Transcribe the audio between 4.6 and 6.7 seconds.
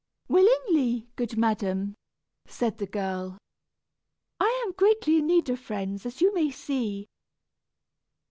am greatly in need of friends, as you may